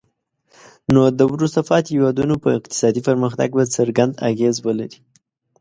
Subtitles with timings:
[0.93, 4.99] نو د وروسته پاتې هیوادونو په اقتصادي پرمختګ به څرګند اغیز ولري.